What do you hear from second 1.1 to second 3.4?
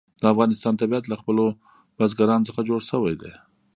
خپلو بزګانو څخه جوړ شوی دی.